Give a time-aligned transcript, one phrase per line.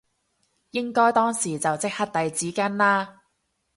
[0.71, 3.21] 應該當時就即刻遞紙巾啦